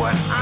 [0.00, 0.39] what?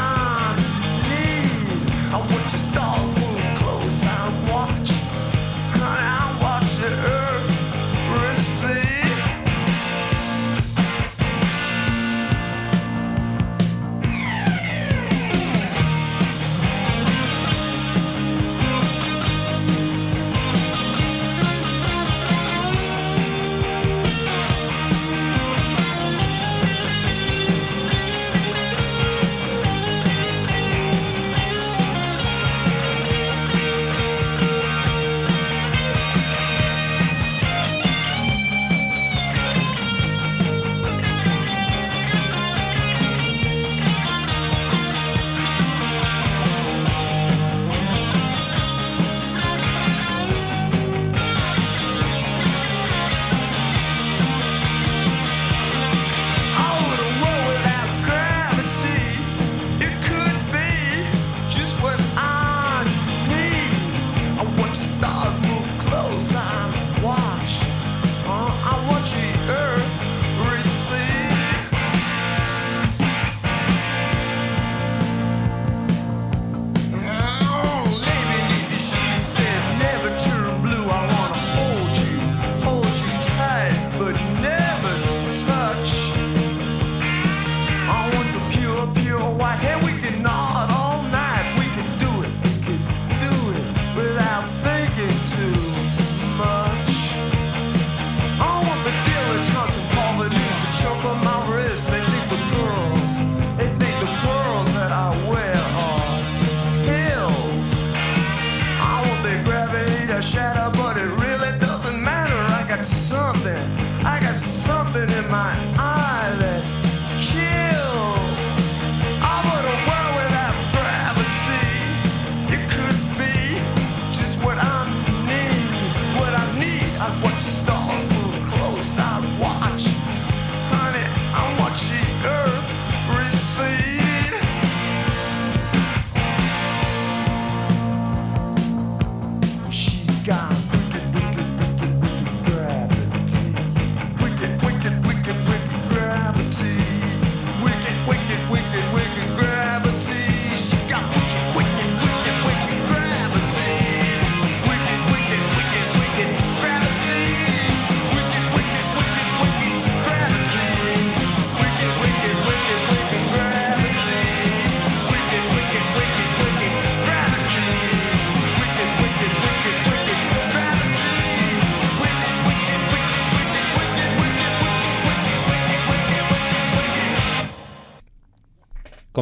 [114.09, 115.68] I got something in mind.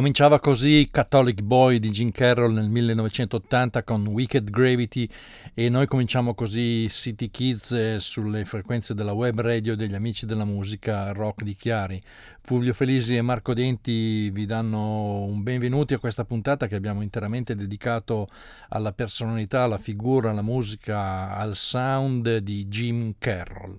[0.07, 5.05] Cominciava così Catholic Boy di Gene Carroll nel 1980 con Wicked Gravity
[5.53, 10.45] e noi cominciamo così City Kids eh, sulle frequenze della web radio degli amici della
[10.45, 12.01] musica rock di Chiari.
[12.39, 17.53] Fulvio Felisi e Marco Denti vi danno un benvenuto a questa puntata che abbiamo interamente
[17.53, 18.29] dedicato
[18.69, 23.77] alla personalità, alla figura, alla musica, al sound di Jim Carroll.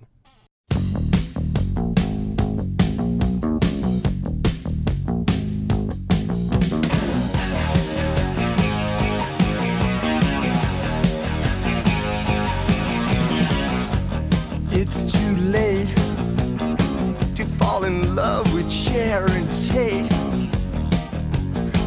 [18.19, 20.09] Love with Sharon Tate.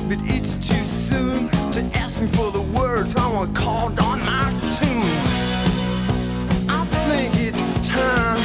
[0.08, 4.48] But it's too soon to ask me for the words I want called on my
[4.78, 5.18] tune.
[6.70, 8.40] I think it's time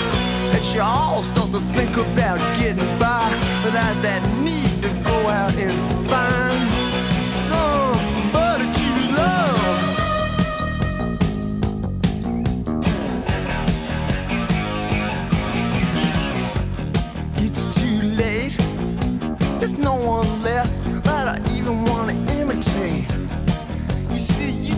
[0.51, 3.29] that you all start to think about getting by
[3.63, 5.77] without that need to go out and
[6.09, 6.66] find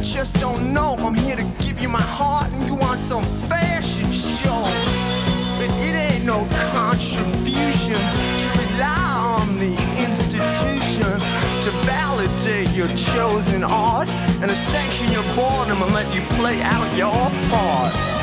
[0.09, 0.95] just don't know.
[0.99, 4.63] I'm here to give you my heart, and you want some fashion show.
[5.57, 7.99] But it ain't no contribution
[8.41, 9.73] to rely on the
[10.05, 11.13] institution
[11.63, 14.09] to validate your chosen art
[14.41, 18.18] and to sanction your boredom and let you play out your part.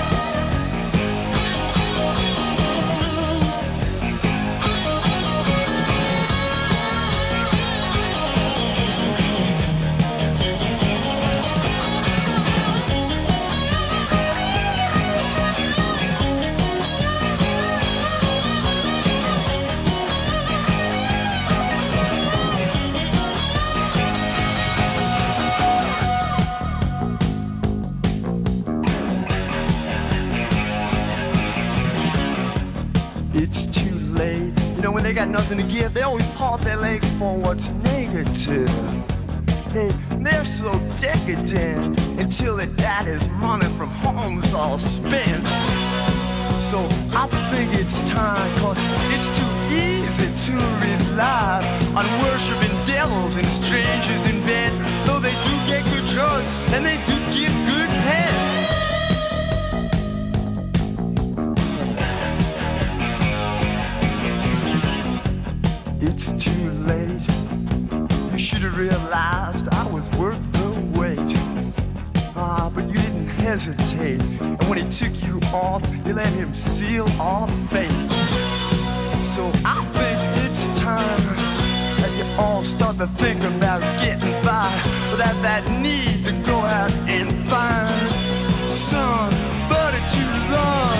[35.36, 38.70] Nothing to give, they always part their legs for what's negative.
[39.70, 45.44] Hey, they're so decadent until their daddy's money from home's all spent.
[46.70, 46.78] So
[47.12, 48.78] I think it's time, cause
[49.12, 51.60] it's too easy to rely
[51.94, 54.72] on worshiping devils and strangers in bed.
[55.06, 57.25] Though they do get good drugs and they do
[69.06, 71.18] realized I was worth the wait.
[72.34, 74.20] Ah, but you didn't hesitate.
[74.40, 77.92] And when he took you off, you let him seal our fate.
[79.34, 81.20] So I think it's time
[82.00, 84.72] that you all start to think about getting by
[85.12, 88.10] without that need to go out and find
[88.68, 90.95] somebody to love.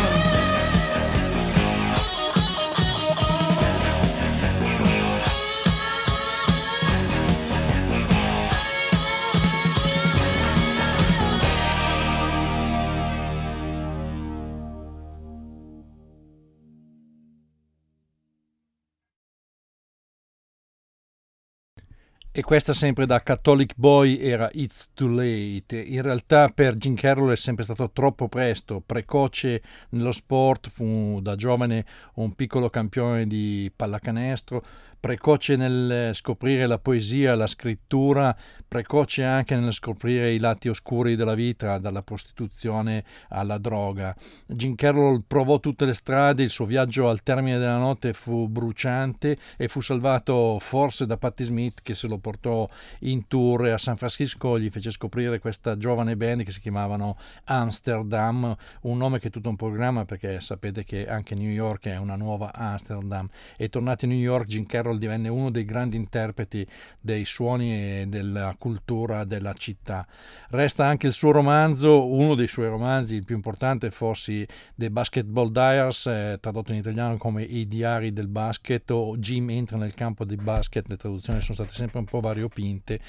[22.39, 25.81] E questa sempre da Catholic Boy era It's Too Late.
[25.81, 29.63] In realtà per Jim Carroll è sempre stato troppo presto, precoce
[29.93, 34.63] nello sport, fu da giovane un piccolo campione di pallacanestro,
[34.99, 38.37] precoce nel scoprire la poesia, la scrittura,
[38.67, 44.15] precoce anche nel scoprire i lati oscuri della vita, dalla prostituzione alla droga.
[44.47, 49.39] Jim Carroll provò tutte le strade, il suo viaggio al termine della notte fu bruciante
[49.57, 52.69] e fu salvato forse da Patti Smith che se lo portò
[53.01, 58.57] in tour a San Francisco, gli fece scoprire questa giovane band che si chiamavano Amsterdam,
[58.83, 62.17] un nome che è tutto un programma perché sapete che anche New York è una
[62.17, 63.29] nuova Amsterdam.
[63.57, 66.67] E tornato a New York, Jim Carroll divenne uno dei grandi interpreti
[67.01, 70.07] dei suoni e della cultura della città.
[70.51, 75.51] Resta anche il suo romanzo, uno dei suoi romanzi, il più importante, forse The Basketball
[75.51, 80.25] Diaries, eh, tradotto in italiano come I diari del basket o Jim entra nel campo
[80.25, 83.01] del basket, le traduzioni sono state sempre un po' variopinte,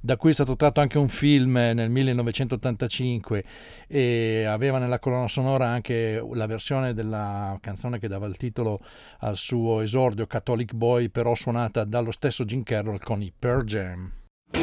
[0.00, 3.44] da cui è stato tratto anche un film nel 1985
[3.86, 8.80] e aveva nella colonna sonora anche la versione della canzone che dava il titolo
[9.20, 14.12] al suo esordio Catholic Boy, però suonata dallo stesso Jim Carroll con i Pearl Jam.
[14.52, 14.60] I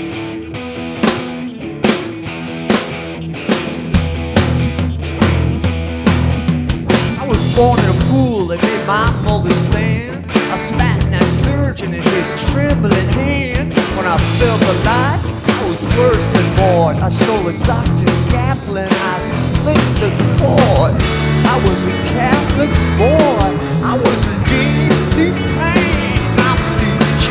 [7.28, 10.26] was born in a pool that made my mother stand.
[10.32, 13.74] I spat in that surge attention in his trembling hand.
[13.98, 16.96] When I felt the light, I was worse than bored.
[16.96, 20.96] I stole a doctor's scalpel and I slit the cord.
[21.44, 23.52] I was a Catholic boy.
[23.84, 24.94] I was redeemed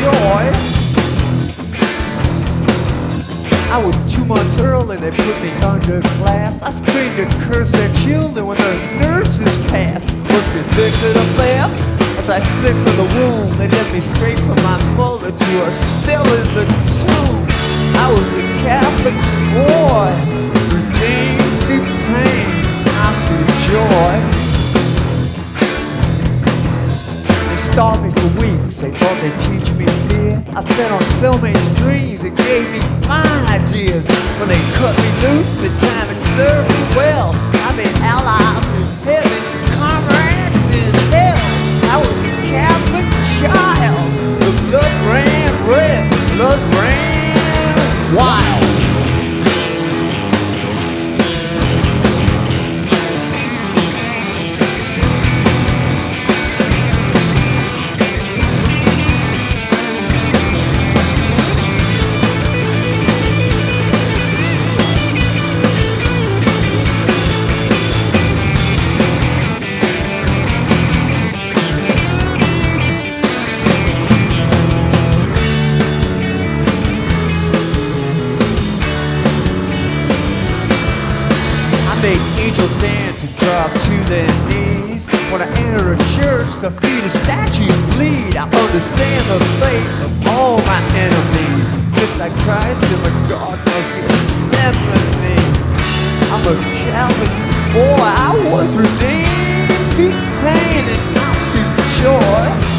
[0.03, 0.43] joy.
[3.71, 6.61] I was two months early, they put me under glass.
[6.61, 10.11] I screamed and cursed their children when the nurses passed.
[10.11, 11.73] Was convicted of theft.
[12.19, 15.71] As I slipped from the womb, they led me straight from my mother to a
[16.03, 16.65] cell in the
[16.99, 17.39] tomb.
[18.03, 19.17] I was a Catholic
[19.55, 20.11] boy,
[20.67, 22.51] redeemed through pain,
[22.91, 23.15] not
[23.71, 24.42] joy.
[27.73, 30.43] They me for weeks, they thought they'd teach me fear.
[30.53, 34.05] I fed on cellmates' dreams and gave me fine ideas.
[34.37, 37.33] When they cut me loose, the time had served me well.
[37.65, 39.41] I made allies in heaven,
[39.73, 41.41] comrades in hell.
[41.89, 43.09] I was a Catholic
[43.41, 44.05] child.
[44.37, 48.72] The blood ran red, blood ran wild.
[82.03, 85.07] I make angels dance and drop to their knees.
[85.31, 88.35] When I enter a church, the feet of statues bleed.
[88.35, 91.71] I understand the fate of all my enemies.
[91.95, 95.47] Just like Christ in the Garden of Gethsemane.
[96.27, 96.55] I'm a
[96.91, 97.31] Catholic
[97.71, 100.11] boy, I was redeemed through
[100.43, 102.72] pain and not through joy.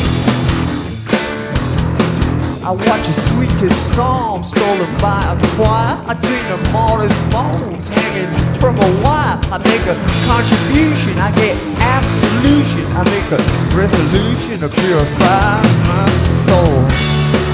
[2.65, 6.01] I watch a sweetest psalm stolen by a choir.
[6.09, 9.37] I dream of martyrs' bones hanging from a wire.
[9.53, 9.93] I make a
[10.25, 12.89] contribution, I get absolution.
[12.97, 13.41] I make a
[13.77, 16.09] resolution to purify my
[16.49, 16.81] soul.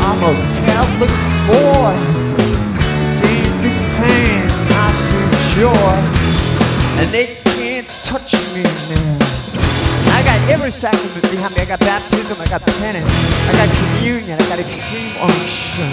[0.06, 1.10] I'm a Catholic
[1.50, 1.90] boy,
[3.18, 4.46] deep in pain,
[4.94, 5.96] through joy.
[7.02, 9.09] And they can't touch me now.
[10.50, 11.62] Every sacrament behind me.
[11.62, 13.06] I got baptism, I got penance,
[13.46, 15.86] I got communion, I got extreme unction.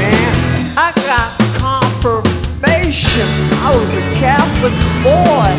[0.00, 0.34] And
[0.80, 1.28] I got
[1.60, 3.28] confirmation.
[3.60, 4.72] I was a Catholic
[5.04, 5.52] boy,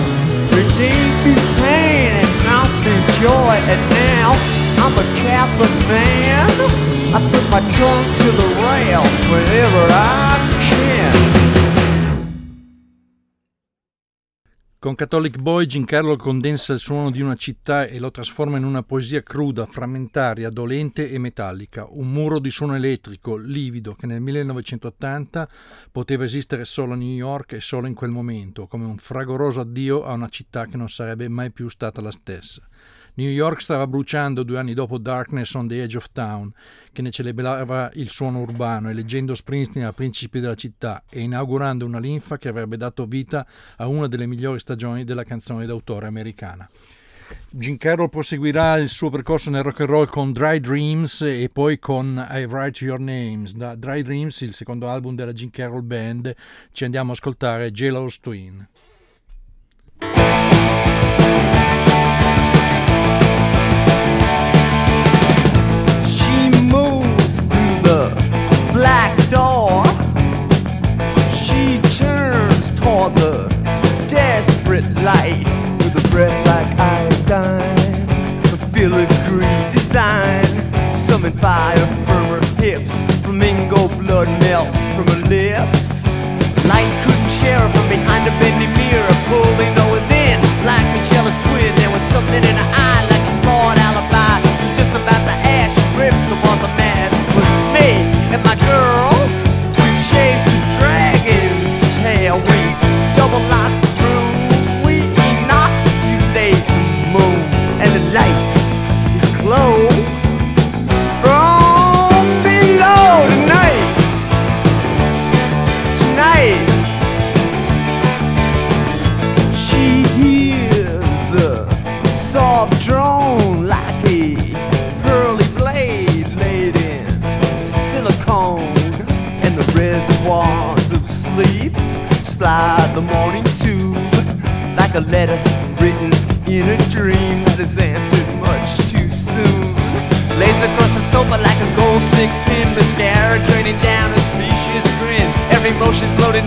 [0.49, 3.53] redeemed through pain and not through joy.
[3.69, 4.33] And now
[4.81, 6.49] I'm a Catholic man.
[7.13, 11.30] I put my trunk to the rail whenever I can.
[14.81, 18.81] Con Catholic Boy Giancarlo condensa il suono di una città e lo trasforma in una
[18.81, 25.47] poesia cruda, frammentaria, dolente e metallica, un muro di suono elettrico, livido, che nel 1980
[25.91, 30.03] poteva esistere solo a New York e solo in quel momento, come un fragoroso addio
[30.03, 32.67] a una città che non sarebbe mai più stata la stessa.
[33.15, 36.51] New York stava bruciando due anni dopo Darkness on the Edge of Town,
[36.93, 41.99] che ne celebrava il suono urbano, eleggendo Springsteen a principe della città e inaugurando una
[41.99, 43.45] linfa che avrebbe dato vita
[43.77, 46.69] a una delle migliori stagioni della canzone d'autore americana.
[47.49, 51.79] Jim Carroll proseguirà il suo percorso nel rock and roll con Dry Dreams e poi
[51.79, 53.55] con I Write Your Names.
[53.55, 56.33] Da Dry Dreams, il secondo album della Jim Carroll Band,
[56.71, 58.67] ci andiamo a ascoltare Jealous Twin.
[81.29, 84.80] By her firmer hips, flamingo blood melt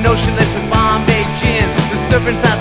[0.05, 1.69] loaded, notionless with Bombay gin.
[1.91, 2.54] The serpent's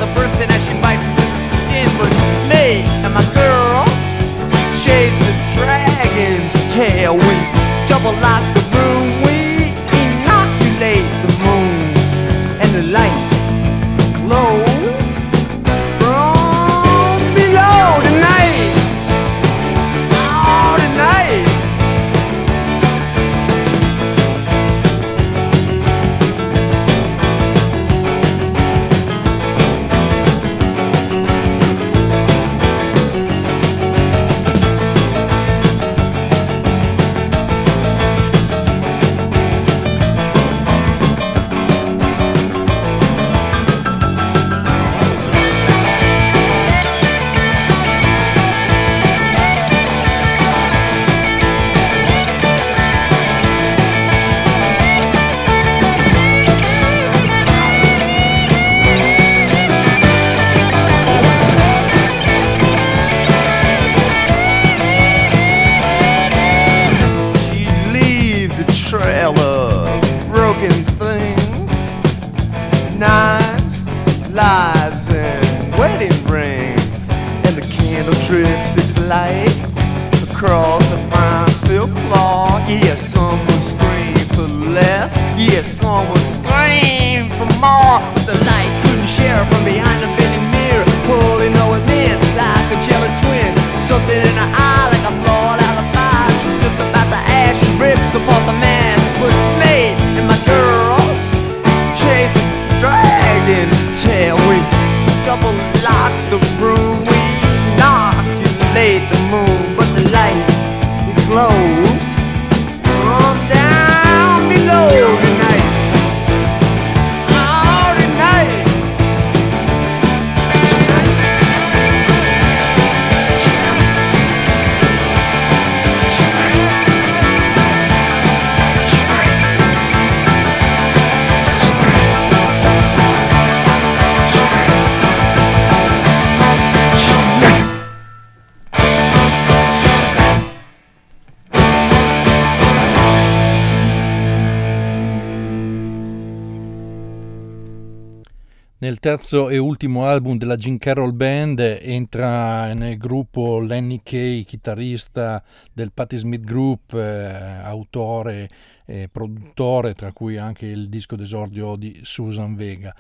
[148.83, 155.41] Nel terzo e ultimo album della Jim Carroll Band entra nel gruppo Lenny Kay, chitarrista
[155.71, 158.49] del Patti Smith Group, eh, autore
[158.85, 162.93] e produttore, tra cui anche il disco d'esordio di Susan Vega.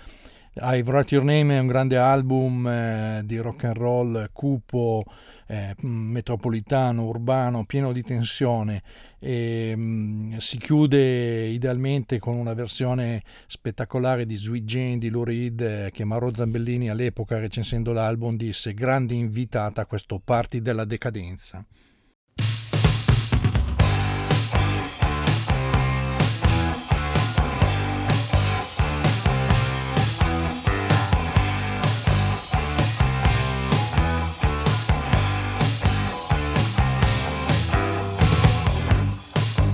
[0.55, 5.03] I've Write Your Name è un grande album eh, di rock and roll cupo,
[5.47, 8.83] eh, metropolitano, urbano, pieno di tensione
[9.17, 15.61] e mh, si chiude idealmente con una versione spettacolare di Sweet Jane di Lou Reed
[15.61, 21.65] eh, che Mauro Zambellini all'epoca recensendo l'album disse grande invitata a questo party della decadenza.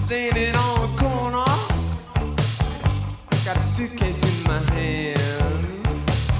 [0.09, 1.45] Standing on the corner,
[3.45, 5.85] got a suitcase in my hand.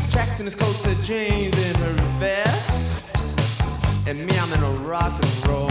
[0.09, 3.15] Jackson his coat said Jane's in her vest,
[4.07, 5.68] and me I'm in a rock and roll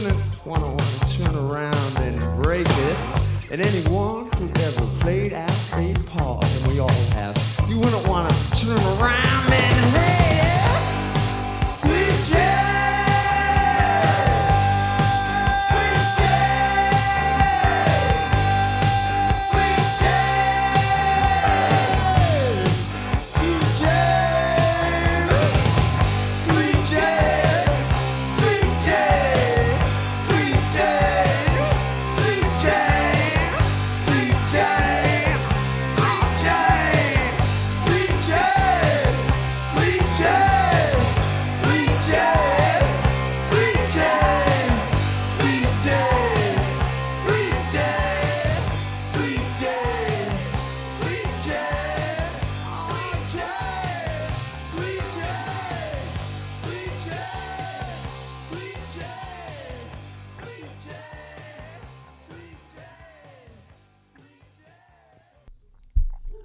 [0.00, 2.96] wouldn't wanna wanna turn around and break it.
[3.50, 7.36] And anyone who ever played out a part, and we all have,
[7.68, 9.57] you wouldn't wanna turn around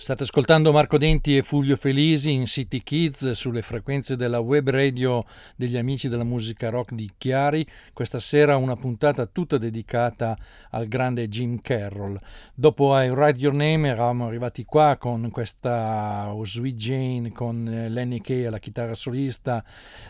[0.03, 5.23] State ascoltando Marco Denti e Fulvio Felisi in City Kids sulle frequenze della web radio
[5.55, 7.65] degli amici della musica rock di Chiari.
[7.93, 10.37] Questa sera una puntata tutta dedicata
[10.71, 12.19] al grande Jim Carroll.
[12.53, 17.87] Dopo I Write Your Name eravamo arrivati qua con questa oh, Sweet Jane con eh,
[17.87, 19.63] Lenny Kay alla chitarra solista.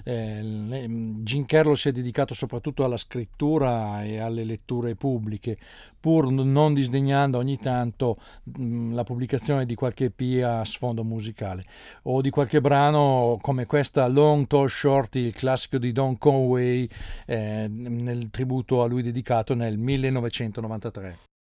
[0.04, 0.88] Eh, le-
[1.20, 5.56] Jim Carroll si è dedicato soprattutto alla scrittura e alle letture pubbliche,
[6.04, 11.63] pur non disdegnando ogni tanto mh, la pubblicazione di qualche EP a sfondo musicale
[12.04, 16.89] o di qualche brano come questa Long Tall Short, il classico di Don Conway
[17.26, 21.33] eh, nel tributo a lui dedicato nel 1993.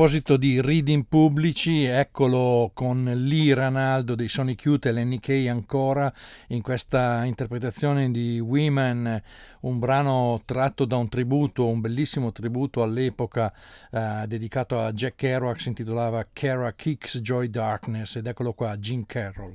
[0.00, 6.10] Proposito di reading pubblici, eccolo con Lee Ranaldo dei Sonic Youth e Lenny Kay ancora
[6.48, 9.22] in questa interpretazione di Women,
[9.60, 13.52] un brano tratto da un tributo, un bellissimo tributo all'epoca
[13.90, 19.04] eh, dedicato a Jack Kerouac, si intitolava Kerouac Kicks Joy Darkness ed eccolo qua, Gene
[19.06, 19.54] Carroll.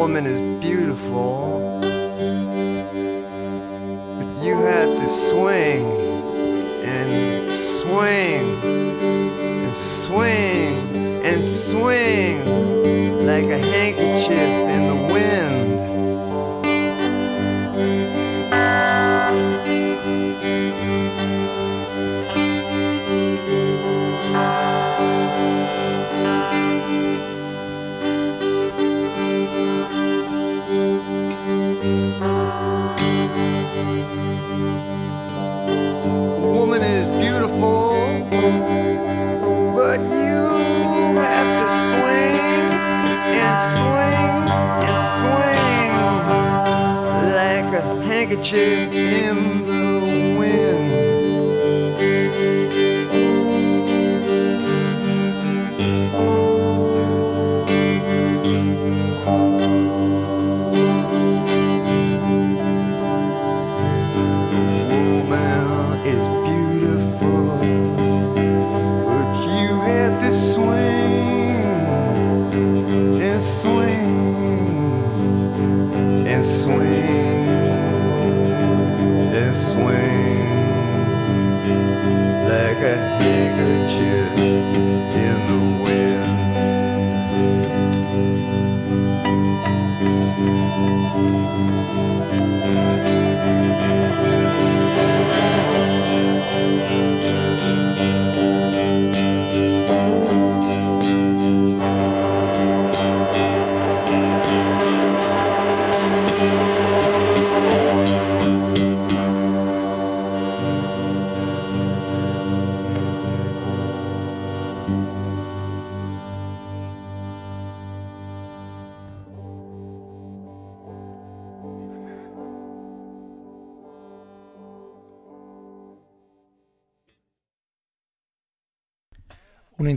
[0.00, 1.60] Woman is beautiful,
[4.16, 5.84] but you have to swing
[6.82, 8.46] and swing
[9.60, 14.79] and swing and swing like a handkerchief
[36.54, 37.90] woman is beautiful,
[39.74, 40.40] but you
[41.16, 42.64] have to swing
[43.42, 44.36] and swing
[44.86, 45.92] and swing
[47.34, 49.59] like a handkerchief in
[82.82, 86.10] a handkerchief in the wind.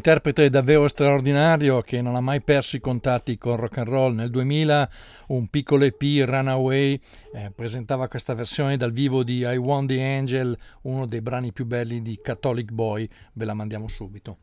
[0.05, 4.13] Interprete davvero straordinario che non ha mai perso i contatti con rock and roll.
[4.13, 4.89] Nel 2000
[5.27, 6.99] un piccolo EP, Runaway,
[7.33, 11.65] eh, presentava questa versione dal vivo di I Want the Angel, uno dei brani più
[11.65, 13.07] belli di Catholic Boy.
[13.31, 14.39] Ve la mandiamo subito.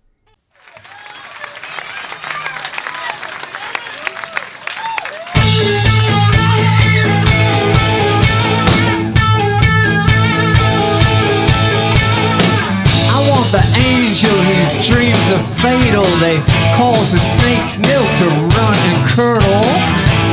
[15.32, 16.06] Are fatal.
[16.18, 16.42] They
[16.74, 19.66] cause the snake's milk to run and curdle.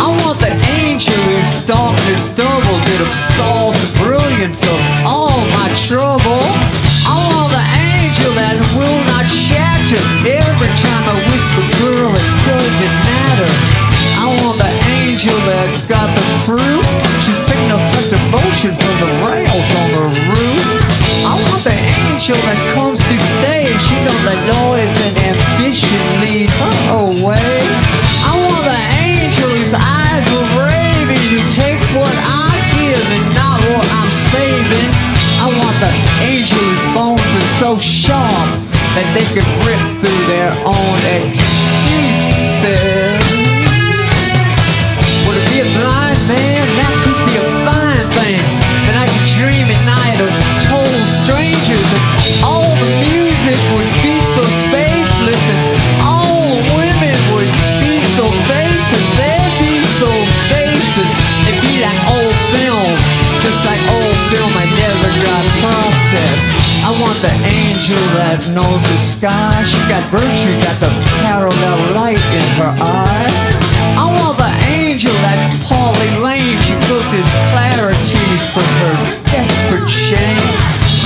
[0.02, 2.84] I want the angel whose darkness doubles.
[2.98, 6.42] It absolves the brilliance of all my trouble.
[7.06, 12.96] I want the angel that will not shatter every time I whisper, girl, it doesn't
[13.06, 13.52] matter.
[14.18, 16.86] I want the angel that's got the proof.
[17.22, 20.77] She signals like devotion from the rails on the roof.
[22.18, 23.70] Angel that comes to stay.
[23.78, 27.54] She know that noise and ambition lead her away.
[28.26, 33.62] I want the angel whose eyes are raving, who takes what I give and not
[33.70, 34.90] what I'm saving.
[35.46, 35.94] I want the
[36.26, 38.50] angel whose bones are so sharp
[38.98, 42.66] that they can rip through their own excuses.
[45.22, 46.77] Would it be a blind man?
[64.32, 66.48] Film I never got processed.
[66.84, 69.56] I want the angel that knows the sky.
[69.64, 70.92] She got virtue, got the
[71.24, 73.32] parallel light in her eye.
[73.96, 76.60] I want the angel that's Polly Lane.
[76.60, 78.96] She filters clarity from her
[79.32, 80.52] desperate shame.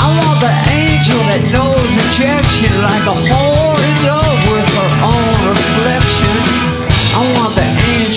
[0.01, 5.53] I want the angel that knows rejection like a whore in love with her own
[5.53, 6.20] reflection.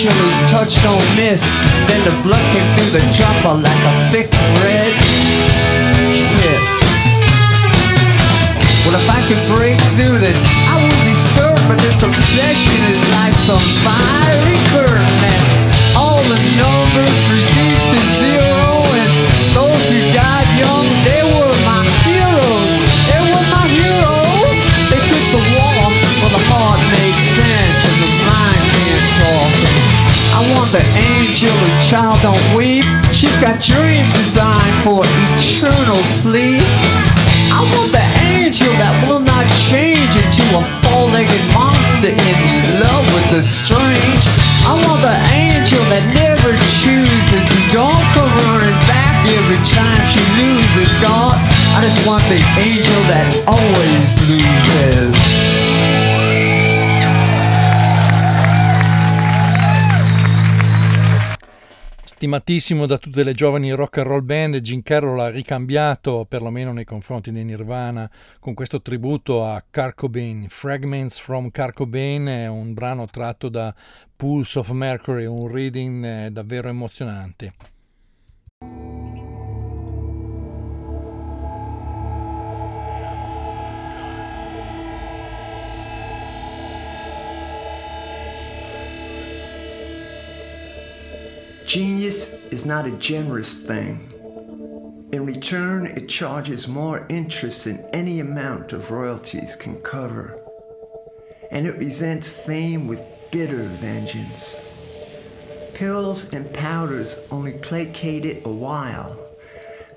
[0.05, 1.41] Whose touch don't miss.
[1.89, 4.29] Then the blood came through the dropper like a thick
[4.61, 4.93] red
[6.37, 6.69] kiss.
[8.85, 10.37] Well, if I could break through that
[10.69, 15.43] I would be served, but this obsession is like some fiery curtain and
[15.97, 18.44] all the numbers reduced to zero
[30.75, 30.83] the
[31.15, 32.83] angel whose child don't weep.
[33.15, 36.67] She's got dreams designed for eternal sleep.
[37.55, 43.27] I want the angel that will not change into a four-legged monster in love with
[43.31, 44.23] the strange.
[44.67, 46.51] I want the angel that never
[46.83, 51.39] chooses, And don't come running back every time she loses God.
[51.79, 55.54] I just want the angel that always loses.
[62.15, 66.85] Stimatissimo da tutte le giovani rock and roll band, Jim Carroll ha ricambiato, perlomeno nei
[66.85, 70.47] confronti di Nirvana, con questo tributo a Car Cobain.
[70.47, 73.75] Fragments from Car Cobain è un brano tratto da
[74.15, 77.51] Pulse of Mercury, un reading eh, davvero emozionante.
[91.65, 94.11] Genius is not a generous thing.
[95.11, 100.39] In return, it charges more interest than any amount of royalties can cover.
[101.49, 104.61] And it resents fame with bitter vengeance.
[105.73, 109.17] Pills and powders only placate it a while.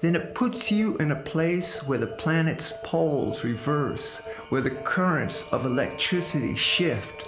[0.00, 5.46] Then it puts you in a place where the planet's poles reverse, where the currents
[5.52, 7.27] of electricity shift.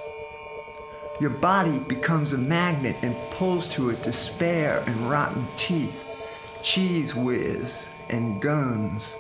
[1.20, 6.06] Your body becomes a magnet and pulls to it despair and rotten teeth,
[6.62, 9.18] cheese whiz and guns,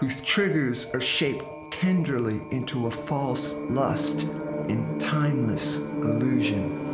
[0.00, 4.22] whose triggers are shaped tenderly into a false lust
[4.68, 6.85] in timeless illusion.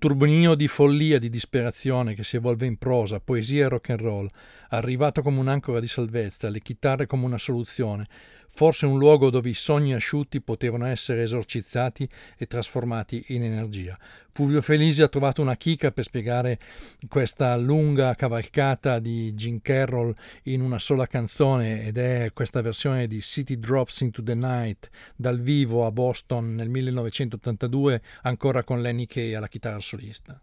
[0.00, 4.30] Turbinio di follia, di disperazione che si evolve in prosa, poesia e rock and roll,
[4.70, 8.06] arrivato come un'ancora di salvezza, le chitarre come una soluzione,
[8.52, 13.98] forse un luogo dove i sogni asciutti potevano essere esorcizzati e trasformati in energia.
[14.32, 16.58] Fulvio Felisi ha trovato una chicca per spiegare
[17.08, 23.20] questa lunga cavalcata di Jim Carroll in una sola canzone ed è questa versione di
[23.20, 29.34] City Drops into the Night dal vivo a Boston nel 1982 ancora con Lenny Kay
[29.34, 30.40] alla chitarra solista.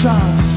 [0.00, 0.49] drown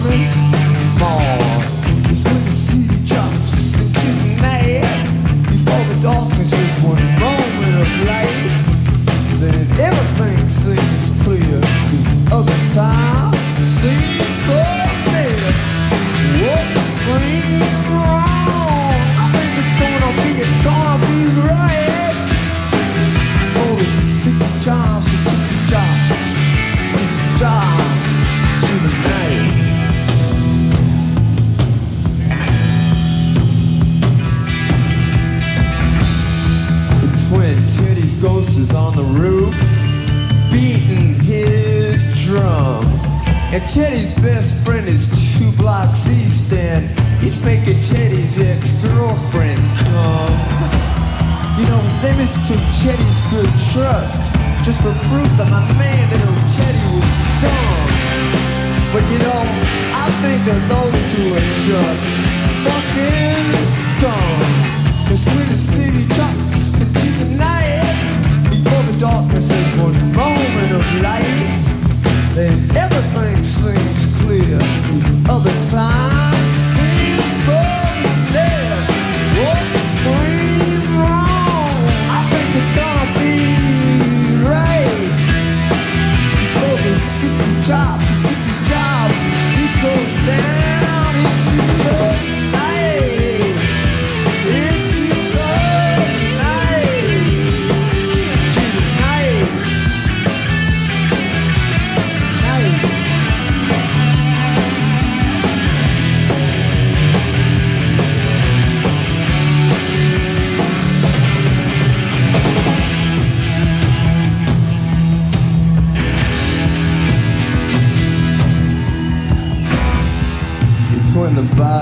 [0.00, 0.59] promise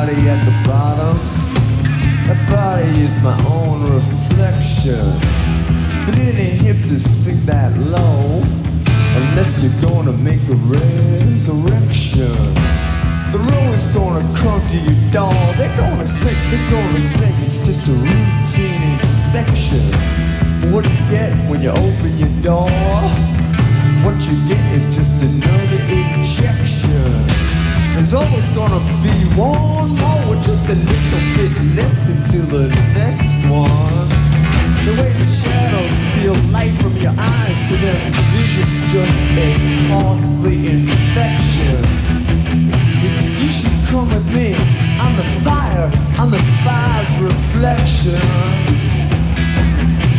[0.09, 1.19] body at the bottom,
[2.27, 5.05] that body is my own reflection.
[6.07, 8.41] But it ain't hip to sink that low,
[9.21, 12.37] unless you're gonna make a resurrection.
[13.33, 17.87] The road's gonna come to your door, they're gonna say, they're gonna say it's just
[17.89, 19.91] a routine inspection.
[20.61, 22.71] But what you get when you open your door?
[24.05, 27.28] What you get is just another injection.
[27.95, 33.35] There's always gonna be one more, with just a little bit less until the next
[33.49, 34.09] one.
[34.85, 39.49] The way the shadows steal light from your eyes to them, vision's just a
[39.89, 41.83] costly infection.
[43.03, 43.11] You,
[43.43, 44.55] you should come with me.
[45.01, 48.23] I'm the fire, I'm the fire's reflection.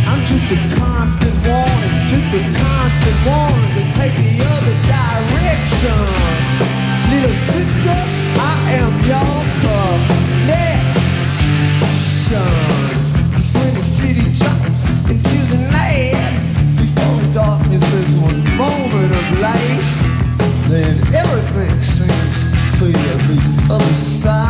[0.06, 6.79] I'm just a constant warning, just a constant warning to take the other direction.
[7.10, 7.98] Little sister,
[8.38, 10.70] I am your connection.
[13.34, 16.14] Cause when the city jumps into the night,
[16.78, 19.82] before the darkness is one moment of light,
[20.70, 22.38] then everything seems
[22.78, 23.16] clear.
[23.68, 23.80] The
[24.22, 24.49] side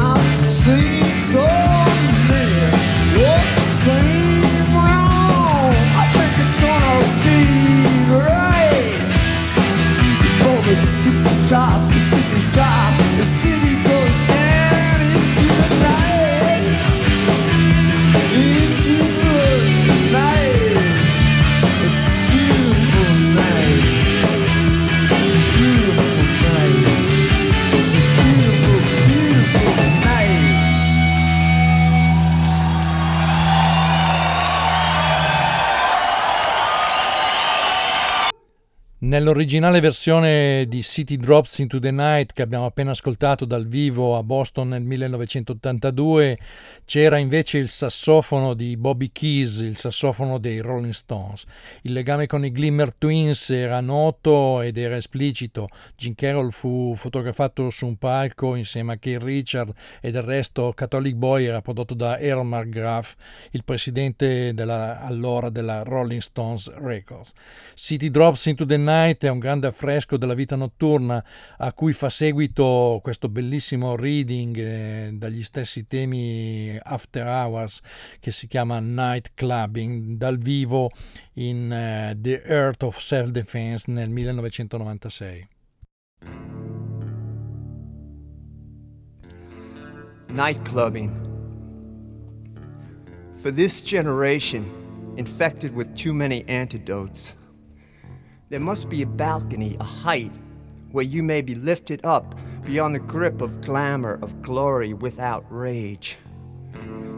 [39.09, 44.21] Nell'originale versione di City Drops into the Night che abbiamo appena ascoltato dal vivo a
[44.21, 46.37] Boston nel 1982
[46.85, 51.45] c'era invece il sassofono di Bobby Keys, il sassofono dei Rolling Stones.
[51.81, 55.69] Il legame con i Glimmer Twins era noto ed era esplicito.
[55.97, 61.15] Jim Carroll fu fotografato su un palco insieme a Keith Richard e del resto Catholic
[61.15, 63.15] Boy era prodotto da Earl McGrath,
[63.51, 67.31] il presidente della, allora della Rolling Stones Records.
[67.73, 71.23] City Drops into the Night Night è un grande affresco della vita notturna
[71.57, 77.79] a cui fa seguito questo bellissimo reading eh, dagli stessi temi After Hours
[78.19, 80.91] che si chiama Night Clubbing dal vivo
[81.35, 85.47] in uh, The Earth of Self-Defense nel 1996.
[90.27, 91.09] Night clubbing.
[93.41, 94.69] For this generation,
[95.15, 97.35] infected with too many antidotes,
[98.49, 100.31] there must be a balcony, a height,
[100.91, 102.35] where you may be lifted up
[102.65, 106.17] beyond the grip of glamour, of glory without rage.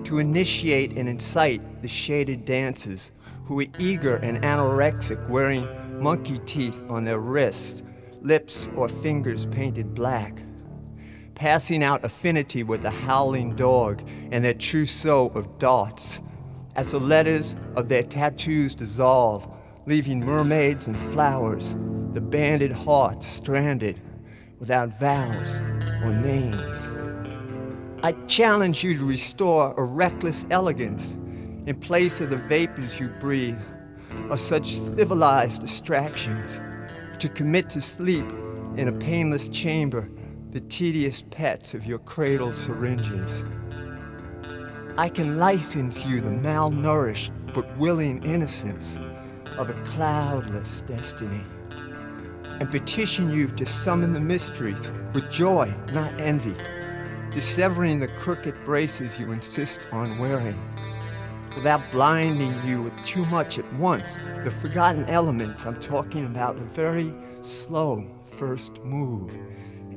[0.04, 3.12] To initiate and incite the shaded dancers
[3.46, 5.68] who are eager and anorexic, wearing
[6.02, 7.82] monkey teeth on their wrists,
[8.22, 10.44] lips or fingers painted black
[11.42, 16.22] passing out affinity with the howling dog and their trousseau of dots,
[16.76, 19.50] as the letters of their tattoos dissolve,
[19.86, 21.76] leaving mermaids and flowers,
[22.14, 24.00] the banded hearts stranded
[24.60, 25.60] without vows
[26.04, 26.90] or names.
[28.04, 31.14] I challenge you to restore a reckless elegance
[31.66, 33.60] in place of the vapors you breathe,
[34.30, 36.60] of such civilized distractions,
[37.20, 38.26] to commit to sleep
[38.78, 40.10] in a painless chamber
[40.52, 43.44] the tedious pets of your cradled syringes.
[44.98, 49.00] I can license you the malnourished but willing innocence
[49.62, 51.44] of a cloudless destiny
[52.60, 56.56] and petition you to summon the mysteries with joy, not envy,
[57.32, 60.60] dissevering the crooked braces you insist on wearing,
[61.56, 64.18] without blinding you with too much at once.
[64.44, 69.32] The forgotten elements, I'm talking about a very slow first move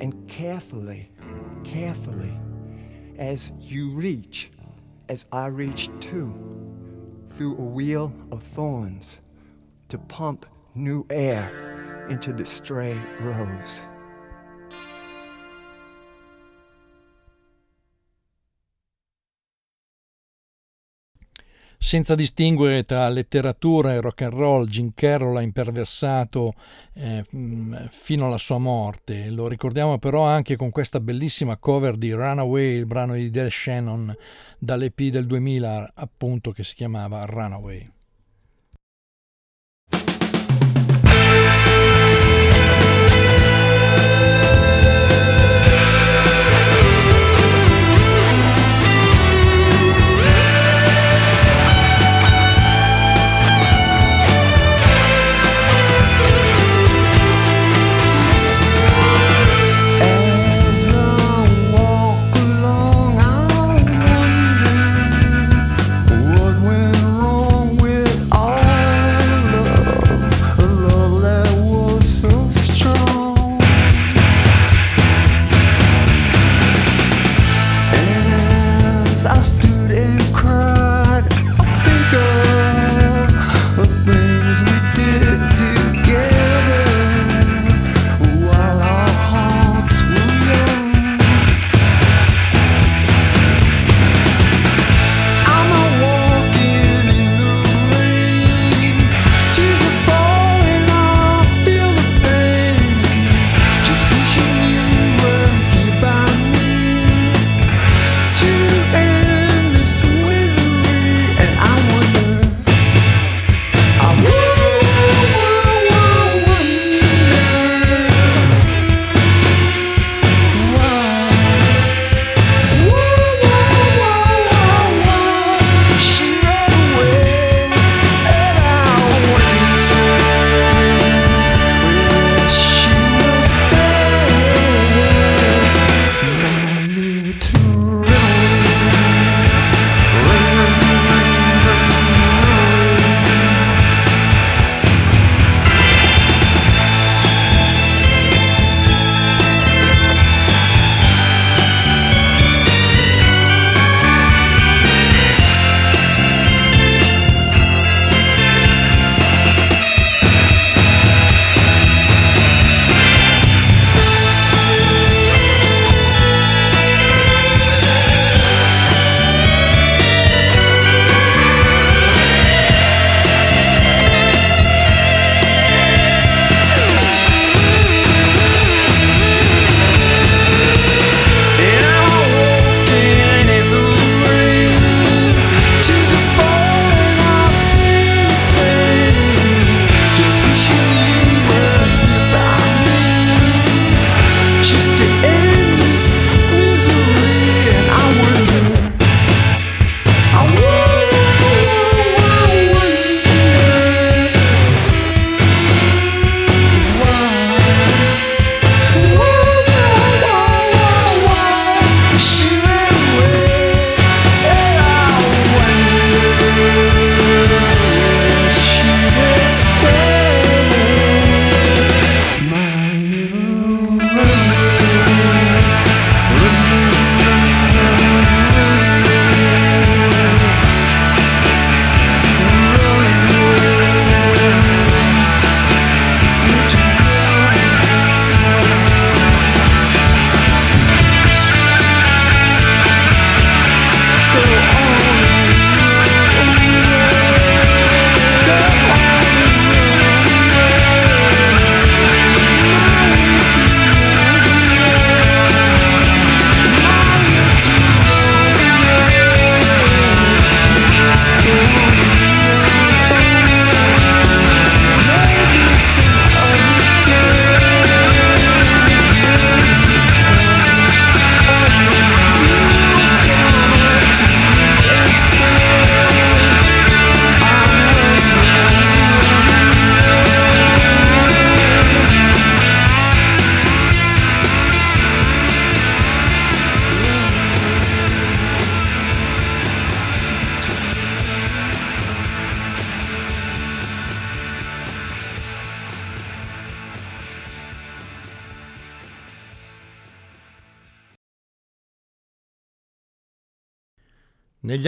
[0.02, 1.10] and carefully,
[1.64, 2.38] carefully,
[3.16, 4.50] as you reach,
[5.08, 6.34] as I reach too,
[7.30, 9.20] through a wheel of thorns
[9.94, 13.80] to pump new air into the stray rose.
[21.76, 26.54] senza distinguere tra letteratura e rock and roll, Jim Carroll ha imperversato
[26.94, 29.28] eh, mm, fino alla sua morte.
[29.28, 34.16] Lo ricordiamo però anche con questa bellissima cover di Runaway, il brano di Del Shannon
[34.58, 37.93] dall'EP del 2000, appunto che si chiamava Runaway.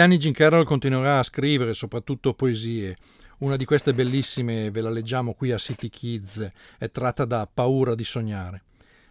[0.06, 2.96] Anni Jim Carroll continuerà a scrivere soprattutto poesie.
[3.38, 6.48] Una di queste bellissime ve la leggiamo qui a City Kids,
[6.78, 8.62] è tratta da Paura di sognare.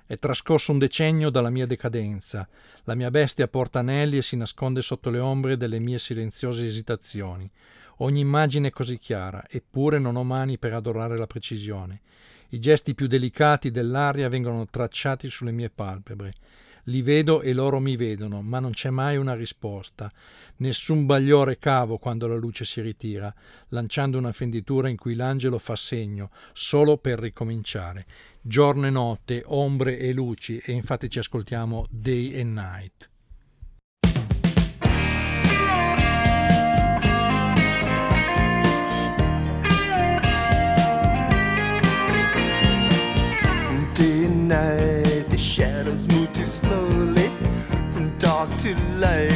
[0.05, 2.47] È trascorso un decennio dalla mia decadenza.
[2.85, 7.51] La mia bestia porta anelli e si nasconde sotto le ombre delle mie silenziose esitazioni.
[7.97, 12.03] Ogni immagine è così chiara, eppure non ho mani per adorare la precisione.
[12.49, 16.31] I gesti più delicati dell'aria vengono tracciati sulle mie palpebre.
[16.85, 20.11] Li vedo e loro mi vedono, ma non c'è mai una risposta.
[20.57, 23.33] Nessun bagliore cavo quando la luce si ritira,
[23.69, 28.05] lanciando una fenditura in cui l'angelo fa segno, solo per ricominciare.
[28.41, 33.09] Giorno e notte, ombre e luci, e infatti ci ascoltiamo day and night.
[44.45, 44.84] Night,
[49.05, 49.34] lei.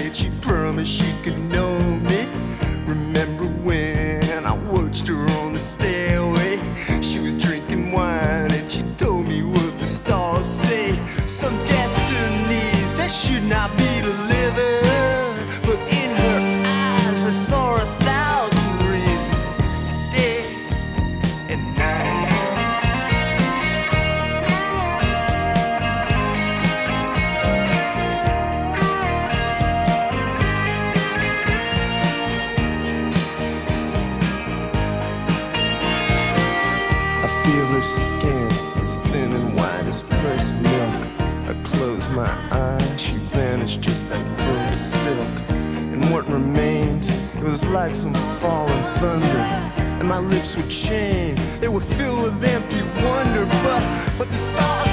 [47.71, 49.37] Like some falling thunder.
[49.99, 53.45] And my lips were chained, they were filled with empty wonder.
[53.45, 54.88] But, but the stars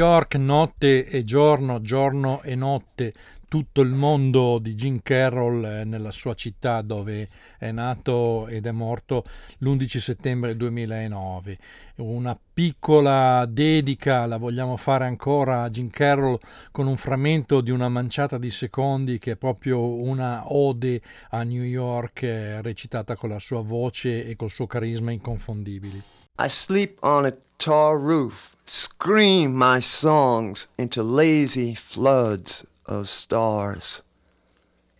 [0.00, 3.12] York, notte e giorno, giorno e notte,
[3.48, 7.28] tutto il mondo di Jim Carroll eh, nella sua città dove
[7.58, 9.24] è nato ed è morto
[9.58, 11.58] l'11 settembre 2009.
[11.96, 16.38] Una piccola dedica la vogliamo fare ancora a Jim Carroll
[16.70, 21.62] con un frammento di una manciata di secondi che è proprio una ode a New
[21.62, 26.00] York eh, recitata con la sua voce e col suo carisma inconfondibili.
[26.38, 34.00] I sleep on a tar roof, scream my songs into lazy floods of stars.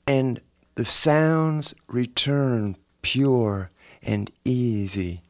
[0.08, 0.40] And
[0.74, 3.70] the sounds return pure
[4.02, 5.22] and easy.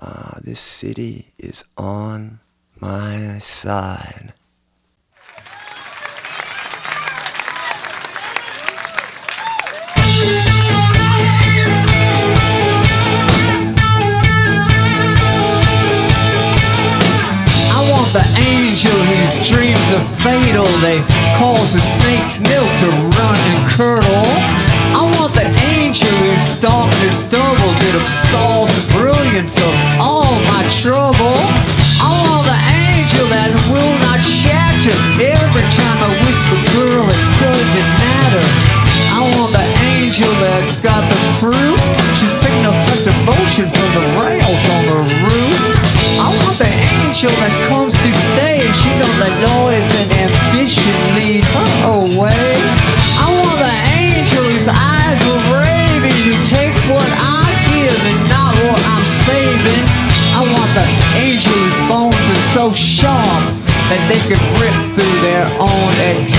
[0.00, 2.40] Ah, this city is on
[2.80, 4.32] my side.
[18.16, 20.64] The angel whose dreams are fatal.
[20.80, 21.04] They
[21.36, 24.24] cause the snake's milk to run and curdle.
[24.96, 25.44] I want the
[25.76, 27.76] angel whose darkness doubles.
[27.84, 31.36] It absolves the brilliance of all my trouble.
[32.00, 34.96] I want the angel that will not shatter.
[35.20, 38.46] Every time I whisper, girl, it doesn't matter.
[39.12, 41.80] I want the angel that's got the proof.
[42.16, 45.95] She signals her devotion from the rails on the roof.
[47.06, 48.58] Angel that comes to stay.
[48.82, 52.50] She don't let noise and ambition lead her away.
[53.22, 58.58] I want the angel whose eyes are raving, who takes what I give and not
[58.58, 59.86] what I'm saving.
[60.34, 60.82] I want the
[61.22, 63.54] angel whose bones are so sharp
[63.86, 66.34] that they can rip through their own excuses.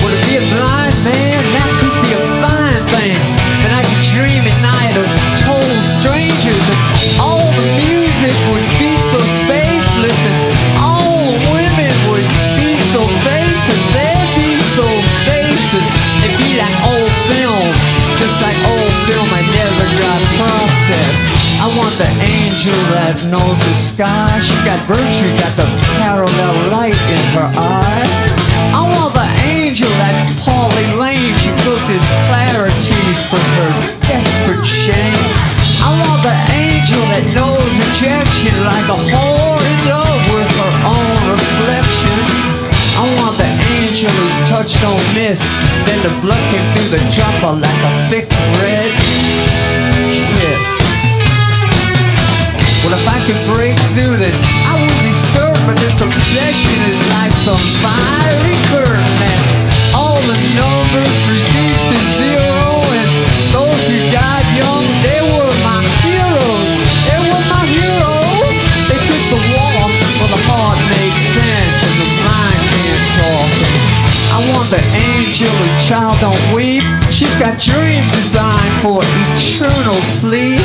[0.00, 1.36] Would it be a blind man?
[1.52, 1.67] That
[19.16, 21.24] I never got processed.
[21.64, 24.36] I want the angel that knows the sky.
[24.44, 28.04] She got virtue, got the parallel light in her eye.
[28.76, 31.32] I want the angel that's Paulie Lane.
[31.40, 33.00] She built his clarity
[33.32, 33.72] from her
[34.04, 35.24] desperate shame.
[35.80, 41.16] I want the angel that knows rejection like a whore in love with her own
[41.32, 42.20] reflection.
[42.92, 43.37] I want
[44.06, 45.42] the touch don't miss.
[45.82, 48.30] Then the blood came through the dropper like a thick
[48.62, 48.90] red
[50.38, 50.70] kiss.
[52.86, 54.34] Well, if I could break through, then
[54.70, 55.58] I would be served.
[55.66, 59.57] But this obsession is like some fiery curtain,
[75.88, 76.84] child don't weep.
[77.08, 80.60] She's got dreams designed for eternal sleep.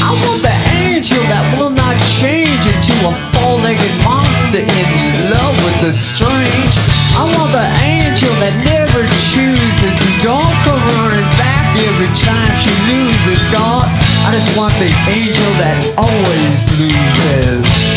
[0.00, 5.84] I want the angel that will not change into a four-legged monster in love with
[5.84, 6.72] the strange.
[7.20, 12.72] I want the angel that never chooses, who don't come running back every time she
[12.88, 13.92] loses God.
[14.24, 17.89] I just want the angel that always loses.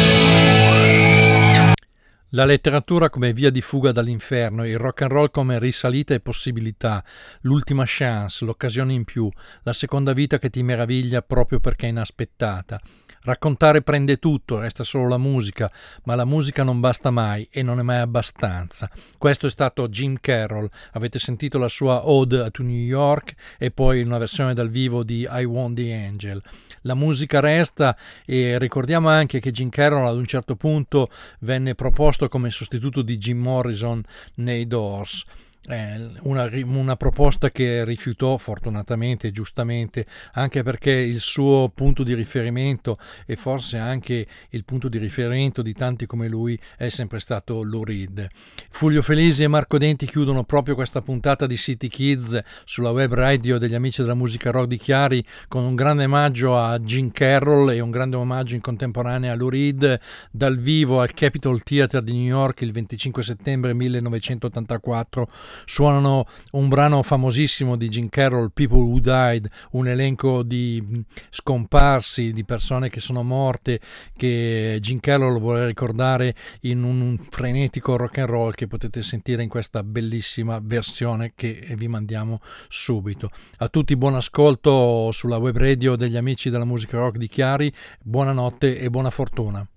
[2.35, 7.03] La letteratura come via di fuga dall'inferno, il rock and roll come risalita e possibilità,
[7.41, 9.29] l'ultima chance, l'occasione in più,
[9.61, 12.81] la seconda vita che ti meraviglia proprio perché è inaspettata.
[13.21, 15.71] Raccontare prende tutto, resta solo la musica,
[16.05, 18.89] ma la musica non basta mai e non è mai abbastanza.
[19.19, 24.01] Questo è stato Jim Carroll, avete sentito la sua Ode to New York e poi
[24.01, 26.41] una versione dal vivo di I Want the Angel.
[26.83, 31.09] La musica resta e ricordiamo anche che Jim Carroll ad un certo punto
[31.39, 34.01] venne proposto come sostituto di Jim Morrison
[34.35, 35.25] nei Doors.
[35.65, 42.13] Eh, una, una proposta che rifiutò fortunatamente e giustamente anche perché il suo punto di
[42.13, 47.63] riferimento e forse anche il punto di riferimento di tanti come lui è sempre stato
[47.63, 48.27] Lou Reed.
[48.71, 53.57] Fulvio Felisi e Marco Denti chiudono proprio questa puntata di City Kids sulla web radio
[53.57, 57.79] degli amici della musica rock di Chiari con un grande omaggio a Jim Carroll e
[57.79, 59.97] un grande omaggio in contemporanea a Lou Reed
[60.29, 67.01] dal vivo al Capitol Theatre di New York il 25 settembre 1984 suonano un brano
[67.03, 70.99] famosissimo di Jim Carroll, People Who Died, un elenco di mh,
[71.29, 73.79] scomparsi, di persone che sono morte,
[74.15, 79.49] che Jim Carroll vuole ricordare in un frenetico rock and roll che potete sentire in
[79.49, 83.29] questa bellissima versione che vi mandiamo subito.
[83.57, 88.77] A tutti buon ascolto sulla web radio degli amici della musica rock di Chiari, buonanotte
[88.77, 89.67] e buona fortuna.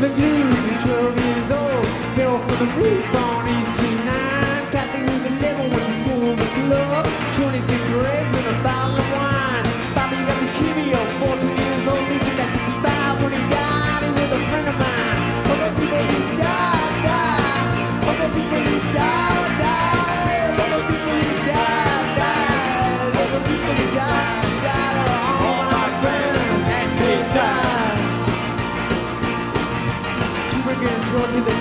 [0.00, 1.86] Sipping blues, he's 12 years old.
[2.16, 3.29] Fell for the roof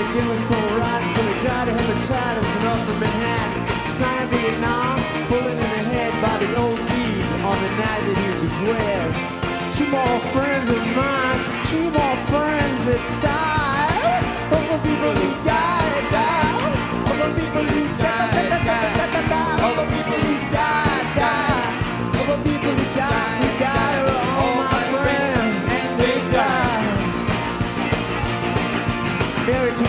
[0.10, 1.96] Georgia that the game was going right, so we tried to a
[2.42, 3.92] an off from Manhattan.
[3.92, 5.00] Snyder Vietnam,
[5.30, 9.10] bullet in the head by the old lead on the night that he was wed.
[9.76, 11.40] Two more friends of mine,
[11.70, 14.24] two more friends that died.
[14.70, 15.69] The people who died.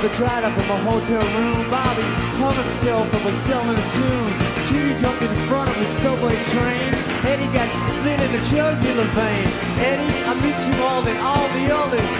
[0.01, 1.71] Mary took up from a hotel room.
[1.71, 2.03] Bobby
[2.41, 4.69] hung himself up a selling of tunes.
[4.69, 6.95] Judy jumped in front of a subway train.
[7.29, 9.47] Eddie got slit in the jugular vein.
[9.77, 12.15] Eddie, I miss you more than all the others.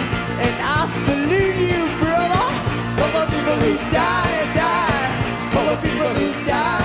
[0.45, 2.45] And I salute you, brother.
[3.01, 5.57] All the people who died, died.
[5.57, 6.80] All the people who died,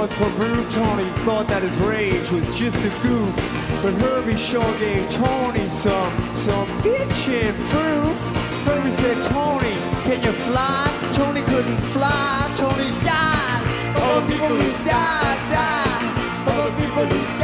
[0.00, 0.66] Boys club room.
[0.70, 3.36] Tony thought that his rage was just a goof,
[3.82, 8.16] but Herbie sure gave Tony some some bitchin' proof.
[8.64, 9.76] Herbie said, Tony,
[10.08, 10.88] can you fly?
[11.12, 12.50] Tony couldn't fly.
[12.56, 13.60] Tony died.
[14.00, 16.48] All the people who died, died.
[16.48, 17.39] All the people who died,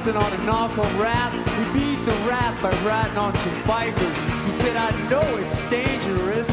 [0.00, 1.32] insisted on a narco rap.
[1.34, 4.18] We beat the rap by writing on some vipers.
[4.46, 6.48] He said, I know it's dangerous,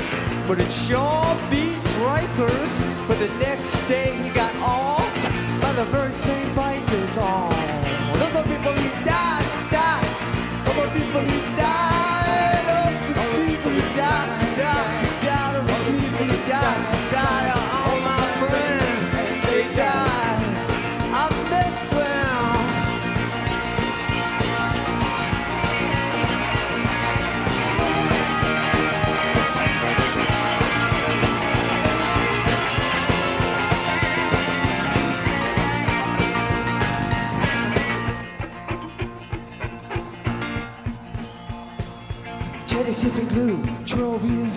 [0.48, 3.08] but it sure beats Rikers.
[3.08, 4.97] But the next day he got off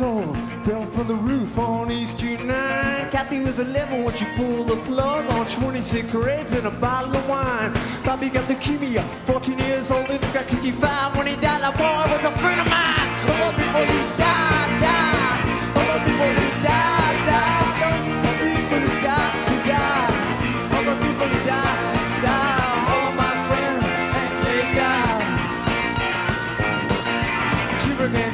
[0.00, 2.46] fell from the roof on East 9.
[3.10, 7.28] Kathy was 11 when she pulled the plug on 26 ribs and a bottle of
[7.28, 7.70] wine.
[8.02, 11.16] Bobby got leukemia, 14 years old, and got 55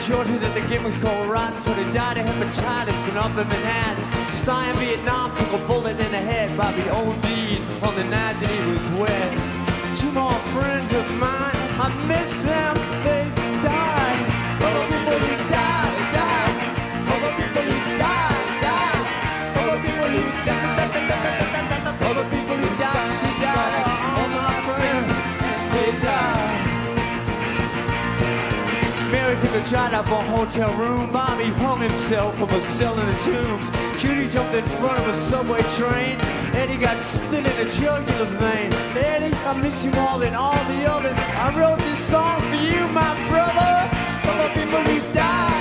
[0.07, 4.37] Shorter than the was called rotten, so they died of hepatitis and up in Manhattan.
[4.37, 6.57] Sty in Vietnam took a bullet in the head.
[6.57, 9.33] Bobby OD'd on the night that he was wet.
[9.99, 13.36] Two more friends of mine, I miss them, they
[29.69, 31.11] shot of a hotel room.
[31.11, 33.69] Bobby hung himself from a cell in the tombs.
[34.01, 36.21] Judy jumped in front of a subway train.
[36.55, 38.73] Eddie got slit in the jugular vein.
[38.95, 41.17] Eddie, I miss you more than all the others.
[41.19, 43.75] I wrote this song for you, my brother.
[44.29, 45.56] All the people who died.